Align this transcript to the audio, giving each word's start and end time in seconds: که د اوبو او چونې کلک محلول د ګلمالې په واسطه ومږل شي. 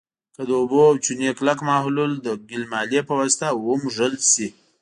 که 0.35 0.41
د 0.49 0.51
اوبو 0.61 0.77
او 0.89 0.95
چونې 1.03 1.29
کلک 1.37 1.59
محلول 1.69 2.11
د 2.19 2.27
ګلمالې 2.49 3.01
په 3.07 3.13
واسطه 3.19 3.47
ومږل 3.67 4.13
شي. 4.31 4.47